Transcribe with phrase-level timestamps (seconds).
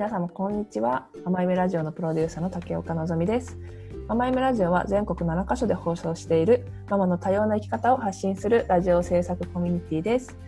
[0.00, 1.08] 皆様こんにちは。
[1.26, 3.58] 甘いめラジオのプロデューサーの竹岡のぞみです。
[4.08, 10.38] 甘いめラジオは全国7カ所で放送しているママの多様な生き方を発信するラジオ制作コミュニティです。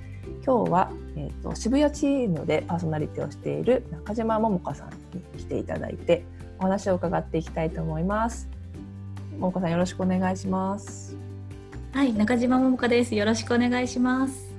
[0.43, 6.25] 今日は、えーと、渋谷チームでパーソナリティをしている中島桃香さんに来ていただいて
[6.59, 8.49] お話を伺っていきたいと思います。
[9.39, 11.15] 桃香さんよろしくお願いします。
[11.93, 13.15] はい中島桃香です。
[13.15, 14.52] よろしくお願いします、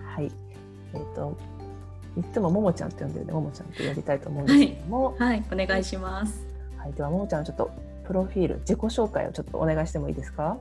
[2.18, 6.46] いつもももちゃんって呼んでるんでももちゃんってやりたいと思うんですけども、はい、はい、お願いします。
[6.78, 7.72] はい、ではももちゃんちょっと
[8.06, 10.58] プロフィール自己紹介をちょっとお願いしてもいいですか？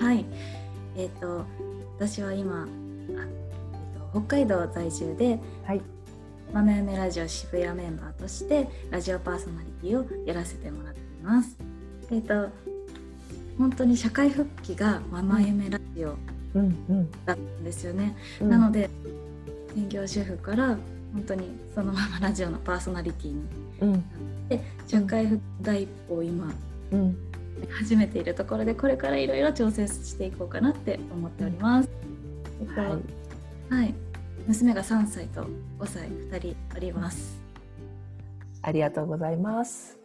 [0.00, 0.24] はい、
[0.96, 1.44] えっ、ー、と
[1.98, 5.80] 私は今あ、えーと、北海道在住で、はい、
[6.52, 11.56] ママ嫁ラジオ渋谷メンバーとしてラジオパーソナリティをやらせてもらっています。
[12.10, 12.50] えっ、ー、と
[13.58, 16.16] 本当に社会復帰がママ嫁ラジオだっ
[17.26, 18.16] たんですよね。
[18.40, 18.90] うんうん、なので
[19.74, 20.78] 専業主婦から
[21.12, 23.42] 本当にそのままラジオのパーソナリティに
[23.80, 24.00] なっ
[24.48, 26.52] て、うん、社会復第一歩を今、
[26.92, 27.16] うん、
[27.70, 31.88] 始めているところでこれからいろいろ調整していこうかなって思っております。
[32.60, 32.90] えっと、はい、
[33.70, 33.94] はい、
[34.46, 35.42] 娘が3歳と
[35.78, 37.40] 5歳2人おります。
[38.62, 39.98] ありがとうございます。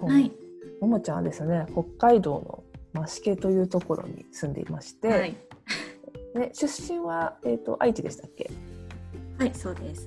[0.00, 0.32] はい。
[0.80, 5.36] ももちゃんはですね、北海道の増毛というところに住んでいまして、はい、
[6.34, 8.50] ね、出身はえっ、ー、と愛知でしたっけ？
[9.40, 10.06] はいそうです。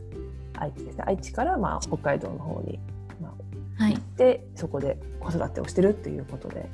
[0.59, 1.03] 愛知ですね。
[1.07, 2.79] 愛知からまあ北海道の方に、
[3.19, 3.33] ま
[3.79, 6.69] あ、行って、はい、そこで子育てをしてるっていうことで、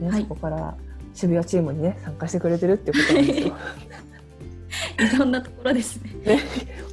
[0.00, 0.76] ね、はい、そこから
[1.14, 3.56] 渋谷チームにね参加してくれてるっていうことなんですよ。
[5.14, 6.12] いろんなところですね。
[6.24, 6.40] ね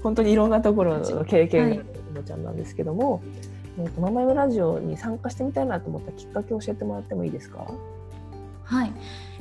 [0.04, 3.24] 本当にいろんなところの経験があるのちゃんなんですけども、
[3.80, 7.66] えーと、ママイムラジオに参加してみたいなと思ったきっかけを教えてもらってもいいですか？
[8.64, 8.92] はい、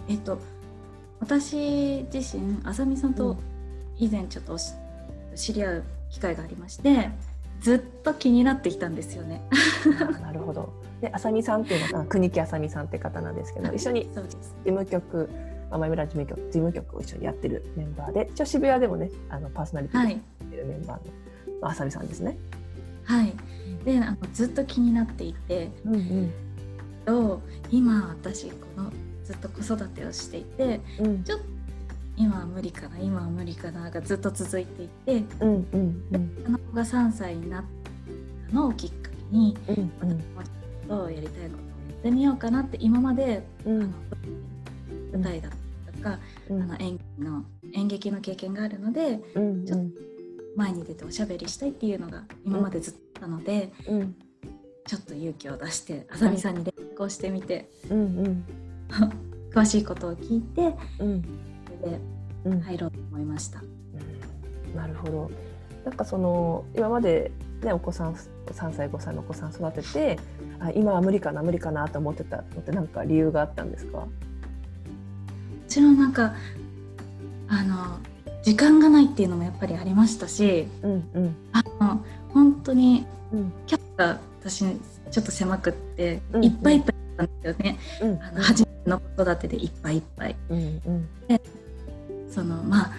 [0.09, 0.39] えっ、と
[1.21, 3.37] 私自身あさみさんと
[3.99, 4.57] 以前ちょっと
[5.37, 7.11] 知り合う機会がありまして
[7.61, 9.43] ずっと気になってきたんですよね。
[10.21, 10.73] なるほど。
[11.01, 14.23] で、あさみさんっていうのが国木あさみさんって方なんですけど、一緒に事
[14.65, 15.31] 務局、
[15.71, 21.13] まあ、前村事務局事務局を一緒にやってるメンバーで、一応渋谷でもね、あのパーソナリティをやってるメンバーの、
[21.61, 22.37] まあ、あさみさんですね。
[23.05, 23.35] はい。
[23.85, 26.33] で、あのずっと気になっていて、うんうん、
[27.07, 28.93] と今私この
[29.25, 31.45] ずっと子育てをしていて、うん、ちょっと
[32.17, 37.65] 今は無理かな今は無理かながずっと続いていて、うんうんうん、あの子が3歳になっ
[38.49, 43.93] たのをきっかけに、うんうん、私もやりたいことをやってみようかなって今まで、うん、あの
[45.13, 45.53] 舞台だっ
[45.87, 46.19] たとか、
[46.49, 47.45] うん、あの演劇の
[47.75, 49.87] 演劇の経験があるので、うんうん、ちょっと
[50.57, 54.15] 前に出ておしゃべりしたいっていうのが今までずっとあったので、うん、
[54.87, 58.45] ちょっと勇気を出してあさみさんに連絡をしてみて、うんうん、
[59.53, 61.46] 詳しいことを聞いて、うん
[61.83, 62.01] で
[62.63, 63.61] 入ろうと思いました。
[63.61, 63.65] う
[64.73, 65.31] ん、なるほど。
[65.85, 67.31] なんかその今まで、
[67.63, 70.19] ね、お子さん3歳5歳のお子さん育てて
[70.59, 73.99] あ今は無理かな無理かなと思ってたのって何か理由があったんですか？
[73.99, 74.09] も
[75.69, 76.35] ちろんなんか
[77.49, 77.99] あの
[78.43, 84.65] 時間がないっていうのもやっぱりありましたし、うんうん、あの本当に、うん、キャパが私
[85.11, 90.37] ちょっと狭くって、うんうん、いっぱいいっぱいなんですよね、うん、あの初めての子育てでいっぱいいっぱい。
[90.51, 91.41] うんうん、で
[92.31, 92.93] そのまあ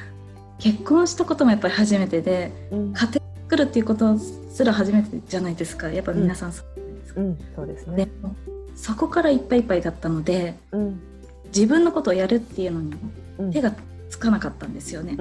[0.59, 3.11] 結婚したこともやっぱり初めてで、うん、家庭
[3.43, 5.89] 作るっていうことすら初めてじゃないですか。
[5.89, 8.07] やっぱ皆さんそうですか、うん、そうですね。
[8.75, 10.99] そこからいっぱいいっぱいだったので、うん、
[11.47, 12.93] 自分のことをやるっていうのに
[13.51, 13.73] 手が
[14.09, 15.17] つかなかったんですよね。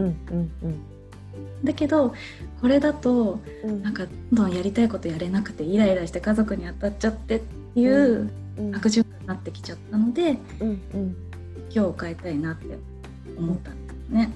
[1.64, 2.14] だけど
[2.60, 3.40] これだと、
[3.82, 7.40] なんかどんどんやりたいことやれなくてイライラして家族に当たっちゃってっ
[7.74, 8.30] ていう
[8.74, 10.78] 悪循環になってきちゃったので、今
[11.70, 12.78] 日を変えたいなって
[13.36, 13.85] 思ったんです。
[14.08, 14.18] ね。
[14.18, 14.30] なる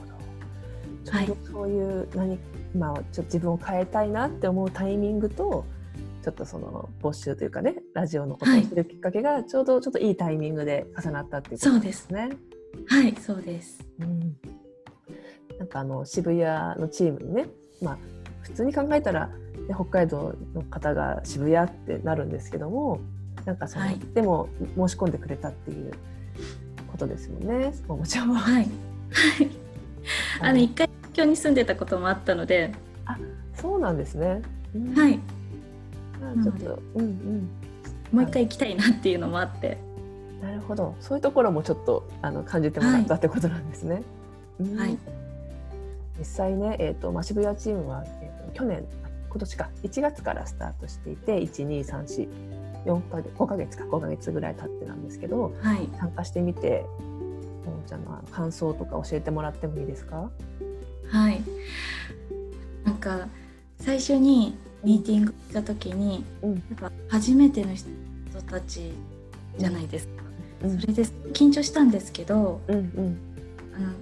[0.00, 0.06] ほ
[1.04, 1.26] ど。
[1.26, 2.38] ちょうどそういう、何、はい、
[2.76, 5.64] まあ、ちょっと自分を変えたいなって思うタイミングと。
[6.20, 12.30] ちょっとその募集というかね、ラジオのことをするきっかけがちょうどちょっといいタイミングで重なったっていうことですね。
[12.86, 13.78] はい、そうです。
[14.00, 14.36] うん。
[15.58, 17.46] なんかあの渋谷のチームにね、
[17.80, 17.98] まあ
[18.42, 19.34] 普通に考えたら、ね、
[19.74, 23.00] 北海道の方が渋谷ってなるんですけども、
[23.44, 25.92] なんかその、はい、でも申し込んでくれたっていう
[26.90, 28.60] ことですもんね、ももちゃんは。
[29.12, 29.50] はい。
[30.40, 32.72] あの一回東京に住んでたこともあったので。
[33.06, 33.18] あ、
[33.54, 34.42] そうなんですね。
[34.74, 35.18] うん、はい。
[36.42, 37.48] ちょっと、うんうん。
[38.12, 39.78] もう一回行きたいなっていうのもあって。
[40.42, 44.02] なるほど、そういうところもちょっとあの感じてもらったってことなんですね。
[44.76, 44.96] はい。
[46.18, 48.84] 実際ね、えっ、ー、とまあ渋谷チームは、えーと、去年
[49.28, 52.28] 今年か1月からスタートしていて、1、2、3、4。
[52.86, 56.86] 4か月5か月か5か月ぐらい経ってなんですけど、はい、参加してみて
[57.68, 60.30] ももちゃんの感想とか教えてもらってもいいですか？
[61.10, 61.42] はい。
[62.84, 63.28] なんか
[63.78, 67.86] 最初にミーティングした時に、うん、やっぱ初めての人
[68.48, 68.92] たち
[69.58, 70.22] じゃないですか、
[70.64, 73.18] うん、それで緊張したんですけど、うんうん、
[73.76, 73.92] あの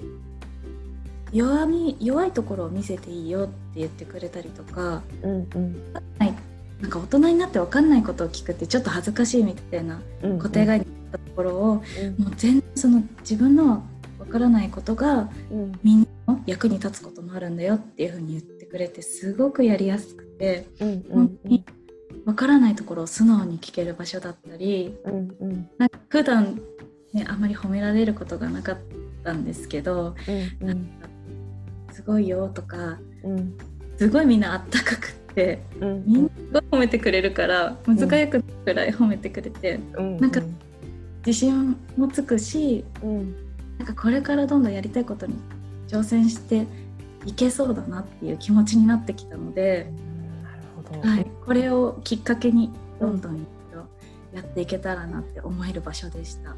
[1.32, 6.34] 弱み弱いところを見せていいよって言ってくれたりとか、うんうん、はい、
[6.80, 10.00] なんか大人になって分かんないことを聞くってちょっと恥ずかしいみたいな
[10.38, 10.86] 固定概念
[11.36, 12.04] ころを、う。
[12.04, 13.84] んうん、もう全その自分の
[14.18, 15.30] 分からないことが、
[15.82, 21.64] みんなの役に立つこともあるんだよっていうふうに言ってくれてすごくやりやすくて、うんうん、本当に
[22.24, 26.60] 分からないところを素直に聞ける場所だったり、うんうん、なんか普段
[27.12, 28.78] ねあまり褒められることがなかっ
[29.22, 30.14] たんですけど、
[30.60, 30.88] うんうん、
[31.92, 33.56] すごいよとか、うん、
[33.96, 35.16] すごいみんなあったかくて。
[35.82, 40.40] うん、みんな褒めてくれるから難しくくらい褒めてくれて、うん、なんか
[41.26, 43.34] 自信もつくし、うん、
[43.78, 45.34] なんかこれからどんどんやりたいことに
[45.88, 46.66] 挑戦して
[47.24, 49.90] いけそうだなっていう気持ちになってきたので、
[51.02, 52.70] はい、これをきっかけに
[53.00, 53.46] どんどん
[54.32, 56.50] やっていけたらなって思える場所でした。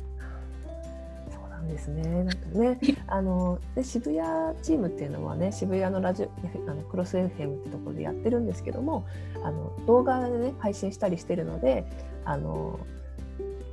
[1.31, 2.25] そうなんですね。
[2.25, 6.31] なんかね、 あので渋谷チームっていうのはね、渋谷のラジオ
[6.69, 9.07] あのクロス FM ってところでやってるんですけども、
[9.45, 11.87] あの動画でね配信したりしてるので、
[12.25, 12.81] あの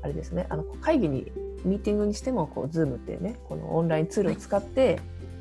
[0.05, 1.31] あれですね、あの会議に
[1.63, 4.99] ミーティングにしてもこう Zoom っていうね、このオンラインツールを使って、はい、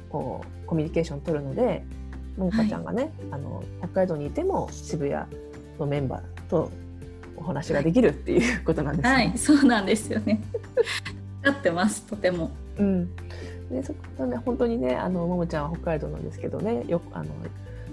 [0.08, 1.84] こうコミュニケーション取るので、
[2.38, 5.26] ももかちゃんがね、はい、あの北海道にいても渋谷
[5.78, 6.72] のメンバーと
[7.36, 9.14] お話ができるっていうことなんですね。
[9.14, 10.40] はい、そうなんですよね。
[11.44, 12.50] 合ってますとても。
[12.78, 13.14] うん。
[13.70, 17.30] でそこね本当にねあのももちゃんは北海道なんですけどねよくあの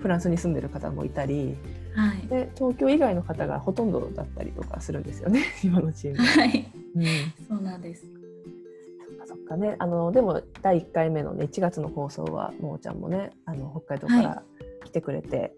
[0.01, 1.57] フランスに住んでる方もいたり、
[1.95, 6.17] はい、で東京以外の方がほとんどだったりとかするんですよね 今のチーム。
[6.17, 7.05] はい、うん、
[7.47, 8.05] そうなんです。
[8.05, 9.75] そっかそっかね。
[9.79, 14.43] あのでも第1回目のね1月の放送はももちゃんもねあの北海道から
[14.85, 15.51] 来てくれて、はい、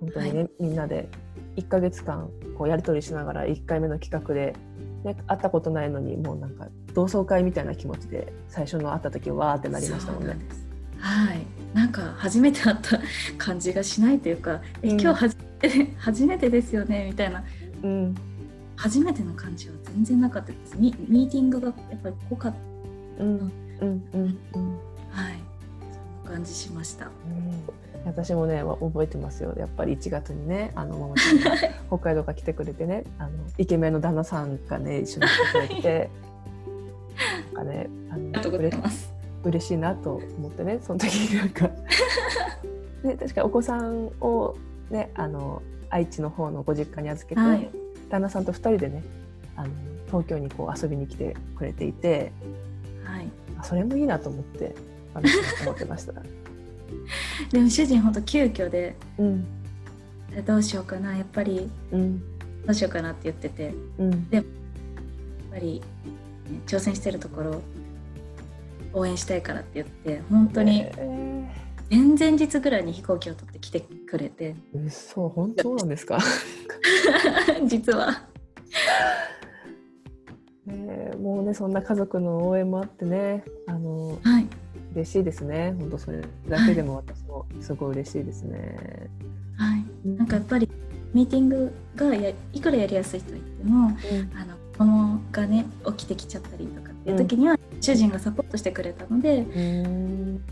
[0.00, 1.08] 本当にね、はい、みんなで
[1.56, 4.54] 1か月間こうやり取りしながら1回目の企画で、
[5.04, 10.36] ね、会ったことないのにもうなんか同窓会みたいな気持ちで最初の会った時わーってなりましたもんね。
[10.98, 13.00] はい、なんか初めて会った
[13.36, 17.44] 感じがしないというか「え今日初めて 初めてですよね」みたいな、
[17.82, 18.14] うん、
[18.76, 20.76] 初めての感じは全然なかったです。
[20.76, 22.52] ミミーティングがやっぱり濃かっ
[23.18, 23.52] た、うん。
[23.80, 24.08] うん。
[24.12, 24.38] うん。
[24.54, 24.78] うん、
[25.10, 25.34] はい。
[25.92, 27.06] そんな感じしました。
[27.06, 27.10] うん。
[28.04, 29.54] 私もね覚えてますよ。
[29.58, 31.56] やっぱり1月にねあのママちゃんが
[31.88, 36.10] 北海道から来てくれてねあのイケメンの旦那さんがね一緒に来てくれて。
[37.52, 38.70] なんかねあのうれ
[39.44, 41.70] 嬉しいなと思ってねその時になんか。
[43.04, 44.56] ね、確かお子さんを、
[44.90, 47.70] ね、あの愛知の方のご実家に預けて、はい、
[48.10, 49.04] 旦那さんと2人でね
[49.54, 49.68] あの
[50.06, 52.32] 東京にこう遊びに来てくれていて、
[53.04, 53.30] はい、
[53.62, 54.74] それもいいなと思って
[55.62, 56.12] 思ってました。
[57.52, 59.46] でも主人ほんと急遽で、うん、
[60.46, 62.24] どうしようかなやっぱり、うん、ど
[62.70, 64.44] うしようかなって言ってて、うん、でやっ
[65.50, 65.82] ぱり、
[66.50, 67.62] ね、挑戦してるところ
[68.92, 70.86] 応援したいからって言って本当に
[71.90, 76.18] 前々日ぐらいに飛行機を取って来てくれて、えー、そう本当なんですか？
[77.66, 78.24] 実は。
[80.70, 84.46] えー、もうねそんな家族の応援もあってねあの、はい、
[84.94, 85.74] 嬉しいですね。
[85.78, 88.76] 本当それだけでも私もすごい嬉しいですね。
[89.56, 90.68] はい、なんかやっぱり
[91.14, 93.92] ミーティングがやいくらやりやすいと言っても、うん、
[94.38, 100.42] あの子供がね起きてきちゃったりとかっていう時には、主人がサポートしてくれたので、うん、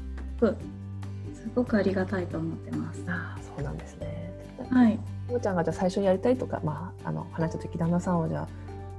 [1.35, 3.03] すごくありがたいと思ってます。
[3.09, 4.33] あそうなんですね。
[4.71, 4.99] はい。
[5.29, 8.49] もちゃんがじゃあ最初にやりたいとか、まああの話した時旦那さんをじゃあ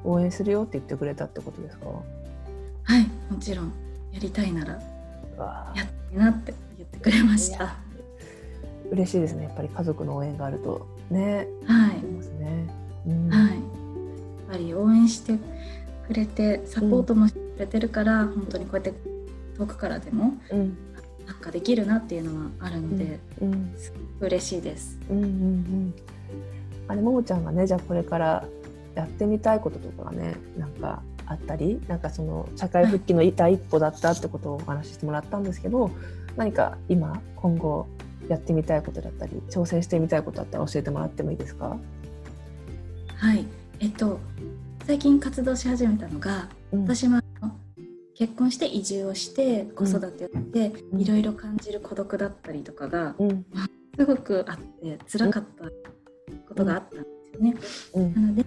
[0.04, 1.86] 応援するよって言ってくれたってことですか？
[1.88, 3.74] はい、もちろん
[4.12, 4.74] やりたいなら
[5.76, 7.76] やってなって言ってくれました。
[8.92, 9.44] 嬉しいですね。
[9.44, 11.48] やっぱり家族の応援があるとね。
[11.66, 11.98] はい。
[12.02, 12.68] ますね。
[13.06, 13.52] うん、はい。
[13.52, 13.58] やっ
[14.52, 15.38] ぱり応援して
[16.08, 18.94] くれてサポートもしてくれてるから、うん、本当にこうやって
[19.58, 20.78] 遠くからでも、うん、
[21.26, 24.98] なんかできるなっていうのはあるので、うん、すごく嬉しいです。
[25.10, 25.94] うんうんうん。
[26.88, 28.46] あれももちゃんがねじゃあこれから
[28.96, 31.82] やってみたいこととかねなんかあったり？
[31.88, 35.92] なんかその社会復帰の第一歩だったってことをお話ししてもらったんですけど
[36.38, 37.88] 何か今今後
[38.30, 41.78] やってみたいことだったり挑戦してみたいことだったら教えてもらってもいいですか？
[43.16, 43.46] はい。
[43.80, 44.20] えっと
[44.86, 47.22] 最近活動し始めたのが、うん、私は
[48.18, 53.46] 結婚して移住をして子育てをしていろいろ感じる孤独だったりとかが、うん、
[53.96, 55.66] すごくあって辛かった
[56.48, 57.56] ことがあったんですよね。
[57.94, 58.46] うん、なので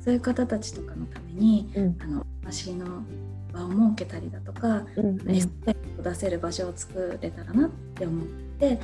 [0.00, 3.04] そういう方たちとかのために、うん、あの足の
[3.52, 5.20] 場を設けたりだとか、うん。
[5.20, 8.26] うん、エステを出せる場所を作れたらなって思っ
[8.58, 8.80] て、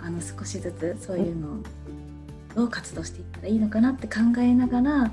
[0.00, 5.12] あの少しずつそういうのを活動していったらいいのかなって考えながら、うん、あの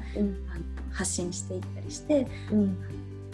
[0.91, 2.77] 発信していったりして、うん、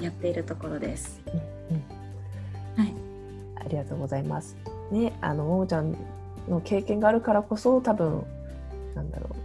[0.03, 1.21] やっているところです。
[1.27, 2.93] うんうん、はい、
[3.55, 4.55] ありがとうございます。
[4.91, 5.95] ね、あのももちゃん
[6.47, 8.23] の経験があるからこそ多分
[8.95, 9.43] なんだろう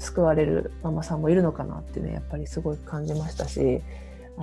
[0.00, 3.82] 救われるママさんもいるのかなってねやっぱりすごい感じましたし
[4.38, 4.42] あ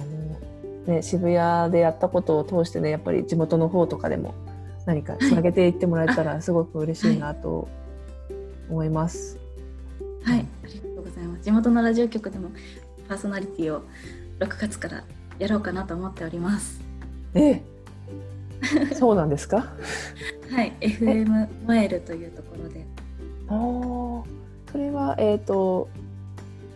[0.87, 4.35] の、ね、渋谷でやったことを通してねやっぱり地元の方とかでも
[4.85, 7.67] 何かつなげていってもらえたらすごく嬉しいなと
[8.69, 9.37] 思います。
[10.23, 11.43] はい、はい、ありがとうございます。
[11.43, 12.51] 地元のラジオ局でも
[13.09, 13.81] パーソナリティを
[14.39, 15.03] 6月から
[15.39, 16.81] やろうかなと思っております。
[17.33, 17.61] え
[18.95, 19.67] そうなんですか？
[20.51, 22.85] はい FM モエルというところで。
[23.49, 25.89] ああそれはえっ、ー、と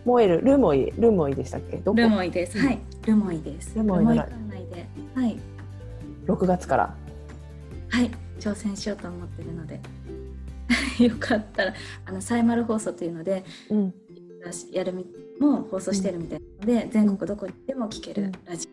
[0.04, 1.80] モエルルモイルモイでしたっけ？
[1.84, 2.58] ルモイです。
[2.58, 3.76] はいルモイです。
[3.76, 4.86] ルモイ館内で。
[5.14, 5.38] はい。
[6.26, 6.94] 6月から？
[7.88, 9.80] はい挑戦しようと思ってるので。
[11.04, 11.74] よかったら
[12.06, 13.94] あのサイマル放送というので、うん、
[14.72, 15.06] やるみ
[15.42, 18.68] も放送してるみたいなので、うん、全国どこにでも聞けるラジ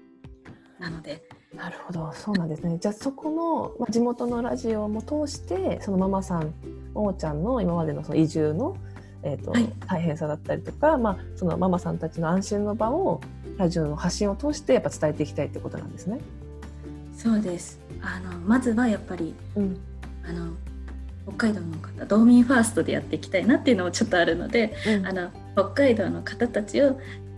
[0.80, 1.24] オなので、
[1.56, 2.78] なるほどそうなんですね。
[2.80, 6.54] じゃあそこの、まあ、地元のラジオも通してそのママさん
[6.94, 8.78] ももちゃんの今までのその移住の、
[9.24, 13.20] えーと、はい、大変さだったりとか、まあ、そのママさんたちの安心の場を
[13.58, 16.20] ラジオの発信を通してやっぱ伝えていきたいってことなんですね。
[17.14, 17.80] そうです。
[18.02, 19.78] あのまずはやっぱり、うん、
[20.24, 20.54] あの
[21.28, 26.96] 北海道の方道民ファーストでやっていきたいなっていうのもちょっとあるので、うん、あの北海道の方たちをやっ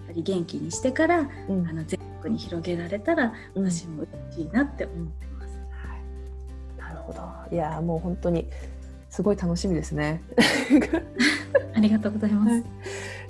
[0.07, 5.53] ぱり元気にしてから、うん、あの全国に広げられたら私も嬉しいなって思ってます。
[5.71, 8.47] はい、なるほどいやもう本当に
[9.09, 10.21] すごい楽しみですね。
[11.75, 12.63] ありがとうございます。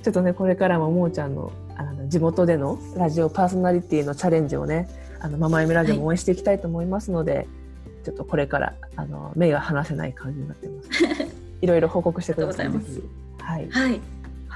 [0.04, 4.88] ちょっとねこれからももーちゃんのあの地元でのラジオパーソナリティのチャレンジをね
[5.20, 7.48] あのママエムラジオも応援していきたいと思いますので、はい、
[8.04, 10.90] ちょっとこれからあの目が離せない感じになってます。
[11.62, 12.68] いろいろ報告してください。
[12.68, 13.70] はい。
[13.70, 14.02] はい。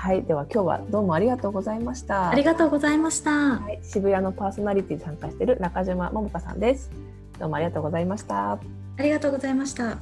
[0.05, 2.29] はい、では今日はどうもありがとうございました。
[2.29, 3.31] ありがとうございました。
[3.55, 6.91] はい、渋谷のパーソナリティに参加している中島桃香さんです。
[7.39, 8.51] どうもありがとうございました。
[8.51, 8.59] あ
[8.99, 9.97] りがとうございました。